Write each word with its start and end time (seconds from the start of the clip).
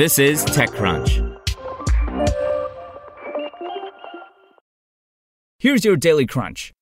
This 0.00 0.18
is 0.18 0.42
TechCrunch. 0.46 1.10
Here's 5.58 5.84
your 5.84 5.96
daily 5.96 6.24
crunch. 6.24 6.72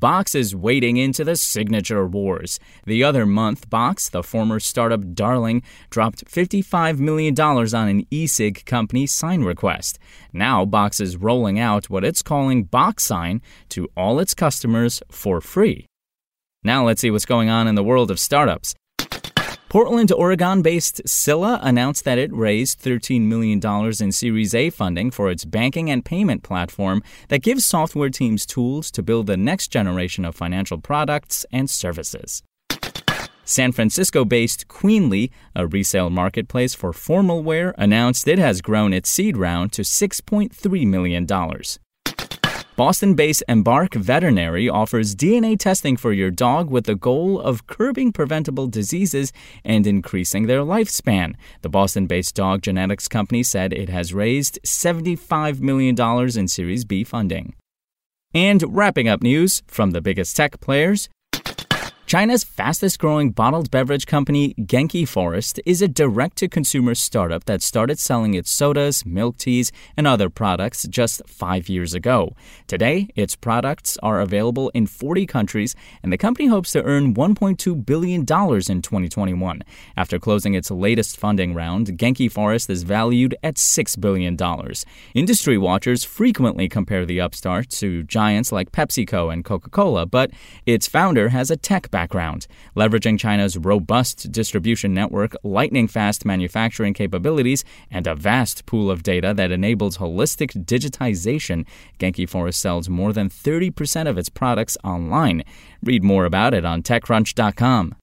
Box 0.00 0.34
is 0.34 0.54
wading 0.54 0.98
into 0.98 1.24
the 1.24 1.36
signature 1.36 2.06
wars. 2.06 2.60
The 2.84 3.02
other 3.04 3.24
month, 3.24 3.70
Box, 3.70 4.10
the 4.10 4.22
former 4.22 4.60
startup 4.60 5.14
darling, 5.14 5.62
dropped 5.88 6.26
$55 6.26 6.98
million 6.98 7.40
on 7.40 7.88
an 7.88 8.06
e-sig 8.10 8.66
company 8.66 9.06
SignRequest. 9.06 9.96
Now, 10.34 10.66
Box 10.66 11.00
is 11.00 11.16
rolling 11.16 11.58
out 11.58 11.88
what 11.88 12.04
it's 12.04 12.20
calling 12.20 12.64
Box 12.64 13.04
Sign 13.04 13.40
to 13.70 13.88
all 13.96 14.20
its 14.20 14.34
customers 14.34 15.02
for 15.10 15.40
free. 15.40 15.86
Now, 16.62 16.84
let's 16.84 17.00
see 17.00 17.10
what's 17.10 17.24
going 17.24 17.48
on 17.48 17.66
in 17.66 17.76
the 17.76 17.82
world 17.82 18.10
of 18.10 18.20
startups. 18.20 18.74
Portland, 19.72 20.12
Oregon 20.12 20.60
based 20.60 21.00
Sila 21.08 21.58
announced 21.62 22.04
that 22.04 22.18
it 22.18 22.30
raised 22.30 22.82
$13 22.82 23.22
million 23.22 23.58
in 24.02 24.12
Series 24.12 24.54
A 24.54 24.68
funding 24.68 25.10
for 25.10 25.30
its 25.30 25.46
banking 25.46 25.88
and 25.88 26.04
payment 26.04 26.42
platform 26.42 27.02
that 27.28 27.40
gives 27.40 27.64
software 27.64 28.10
teams 28.10 28.44
tools 28.44 28.90
to 28.90 29.02
build 29.02 29.26
the 29.26 29.38
next 29.38 29.68
generation 29.68 30.26
of 30.26 30.34
financial 30.34 30.76
products 30.76 31.46
and 31.50 31.70
services. 31.70 32.42
San 33.46 33.72
Francisco 33.72 34.26
based 34.26 34.68
Queenly, 34.68 35.32
a 35.56 35.66
resale 35.66 36.10
marketplace 36.10 36.74
for 36.74 36.92
formal 36.92 37.42
wear, 37.42 37.74
announced 37.78 38.28
it 38.28 38.38
has 38.38 38.60
grown 38.60 38.92
its 38.92 39.08
seed 39.08 39.38
round 39.38 39.72
to 39.72 39.80
$6.3 39.80 40.86
million. 40.86 41.26
Boston 42.74 43.12
based 43.12 43.42
Embark 43.48 43.92
Veterinary 43.92 44.66
offers 44.66 45.14
DNA 45.14 45.58
testing 45.58 45.94
for 45.94 46.10
your 46.10 46.30
dog 46.30 46.70
with 46.70 46.86
the 46.86 46.94
goal 46.94 47.38
of 47.38 47.66
curbing 47.66 48.12
preventable 48.12 48.66
diseases 48.66 49.30
and 49.62 49.86
increasing 49.86 50.46
their 50.46 50.60
lifespan. 50.60 51.34
The 51.60 51.68
Boston 51.68 52.06
based 52.06 52.34
dog 52.34 52.62
genetics 52.62 53.08
company 53.08 53.42
said 53.42 53.74
it 53.74 53.90
has 53.90 54.14
raised 54.14 54.58
$75 54.64 55.60
million 55.60 55.94
in 56.38 56.48
Series 56.48 56.86
B 56.86 57.04
funding. 57.04 57.54
And 58.32 58.64
wrapping 58.66 59.06
up 59.06 59.22
news 59.22 59.62
from 59.66 59.90
the 59.90 60.00
biggest 60.00 60.34
tech 60.34 60.58
players, 60.60 61.10
China's 62.12 62.44
fastest 62.44 62.98
growing 62.98 63.30
bottled 63.30 63.70
beverage 63.70 64.06
company, 64.06 64.52
Genki 64.60 65.08
Forest, 65.08 65.58
is 65.64 65.80
a 65.80 65.88
direct 65.88 66.36
to 66.36 66.46
consumer 66.46 66.94
startup 66.94 67.44
that 67.44 67.62
started 67.62 67.98
selling 67.98 68.34
its 68.34 68.50
sodas, 68.50 69.06
milk 69.06 69.38
teas, 69.38 69.72
and 69.96 70.06
other 70.06 70.28
products 70.28 70.86
just 70.88 71.22
five 71.26 71.70
years 71.70 71.94
ago. 71.94 72.36
Today, 72.66 73.08
its 73.16 73.34
products 73.34 73.96
are 74.02 74.20
available 74.20 74.68
in 74.74 74.86
40 74.86 75.24
countries, 75.24 75.74
and 76.02 76.12
the 76.12 76.18
company 76.18 76.48
hopes 76.48 76.72
to 76.72 76.82
earn 76.82 77.14
$1.2 77.14 77.86
billion 77.86 78.20
in 78.20 78.26
2021. 78.26 79.62
After 79.96 80.18
closing 80.18 80.52
its 80.52 80.70
latest 80.70 81.16
funding 81.16 81.54
round, 81.54 81.96
Genki 81.96 82.30
Forest 82.30 82.68
is 82.68 82.82
valued 82.82 83.34
at 83.42 83.54
$6 83.54 83.98
billion. 83.98 84.36
Industry 85.14 85.56
watchers 85.56 86.04
frequently 86.04 86.68
compare 86.68 87.06
the 87.06 87.22
upstart 87.22 87.70
to 87.70 88.02
giants 88.02 88.52
like 88.52 88.70
PepsiCo 88.70 89.32
and 89.32 89.46
Coca 89.46 89.70
Cola, 89.70 90.04
but 90.04 90.30
its 90.66 90.86
founder 90.86 91.30
has 91.30 91.50
a 91.50 91.56
tech 91.56 91.90
background. 91.90 92.01
Leveraging 92.76 93.18
China's 93.18 93.56
robust 93.56 94.30
distribution 94.32 94.92
network, 94.92 95.34
lightning 95.42 95.88
fast 95.88 96.24
manufacturing 96.24 96.94
capabilities, 96.94 97.64
and 97.90 98.06
a 98.06 98.14
vast 98.14 98.66
pool 98.66 98.90
of 98.90 99.02
data 99.02 99.32
that 99.34 99.50
enables 99.50 99.98
holistic 99.98 100.64
digitization, 100.64 101.66
Genki 101.98 102.28
Forest 102.28 102.60
sells 102.60 102.88
more 102.88 103.12
than 103.12 103.28
30% 103.28 104.08
of 104.08 104.18
its 104.18 104.28
products 104.28 104.76
online. 104.84 105.42
Read 105.82 106.02
more 106.02 106.24
about 106.24 106.54
it 106.54 106.64
on 106.64 106.82
TechCrunch.com. 106.82 107.94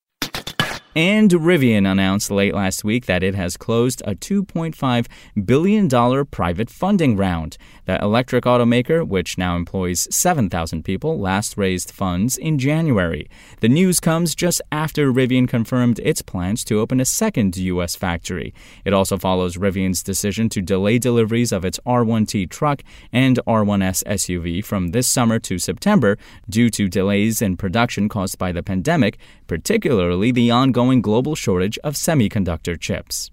And 0.95 1.29
Rivian 1.29 1.89
announced 1.89 2.31
late 2.31 2.55
last 2.55 2.83
week 2.83 3.05
that 3.05 3.21
it 3.21 3.35
has 3.35 3.57
closed 3.57 4.01
a 4.05 4.15
$2.5 4.15 5.45
billion 5.45 6.25
private 6.25 6.69
funding 6.71 7.15
round. 7.15 7.57
The 7.85 8.01
electric 8.01 8.45
automaker, 8.45 9.07
which 9.07 9.37
now 9.37 9.55
employs 9.55 10.07
7,000 10.09 10.83
people, 10.83 11.19
last 11.19 11.57
raised 11.57 11.91
funds 11.91 12.37
in 12.37 12.57
January. 12.57 13.29
The 13.59 13.69
news 13.69 13.99
comes 13.99 14.33
just 14.33 14.63
after 14.71 15.13
Rivian 15.13 15.47
confirmed 15.47 15.99
its 15.99 16.23
plans 16.23 16.63
to 16.65 16.79
open 16.79 16.99
a 16.99 17.05
second 17.05 17.55
U.S. 17.55 17.95
factory. 17.95 18.51
It 18.83 18.91
also 18.91 19.19
follows 19.19 19.57
Rivian's 19.57 20.01
decision 20.01 20.49
to 20.49 20.61
delay 20.61 20.97
deliveries 20.97 21.51
of 21.51 21.65
its 21.65 21.79
R1T 21.85 22.49
truck 22.49 22.81
and 23.13 23.39
R1S 23.47 24.03
SUV 24.05 24.65
from 24.65 24.87
this 24.87 25.07
summer 25.07 25.37
to 25.39 25.59
September 25.59 26.17
due 26.49 26.71
to 26.71 26.87
delays 26.87 27.43
in 27.43 27.57
production 27.57 28.09
caused 28.09 28.39
by 28.39 28.51
the 28.51 28.63
pandemic, 28.63 29.19
particularly 29.45 30.31
the 30.31 30.49
ongoing 30.49 30.78
ongoing 30.79 31.01
global 31.01 31.35
shortage 31.35 31.77
of 31.83 31.95
semiconductor 31.95 32.79
chips. 32.79 33.29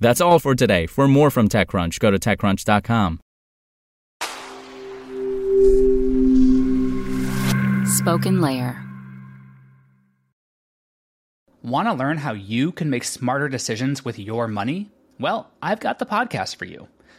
That's 0.00 0.20
all 0.20 0.38
for 0.38 0.54
today. 0.54 0.86
For 0.86 1.06
more 1.08 1.30
from 1.30 1.48
TechCrunch, 1.48 2.00
go 2.00 2.10
to 2.10 2.18
TechCrunch.com. 2.18 3.20
SpokenLayer. 8.00 8.82
Want 11.62 11.88
to 11.88 11.94
learn 11.94 12.18
how 12.18 12.32
you 12.32 12.72
can 12.72 12.90
make 12.90 13.04
smarter 13.04 13.48
decisions 13.48 14.04
with 14.04 14.18
your 14.18 14.48
money? 14.48 14.90
Well, 15.18 15.50
I've 15.62 15.80
got 15.80 15.98
the 15.98 16.06
podcast 16.06 16.56
for 16.56 16.64
you. 16.66 16.88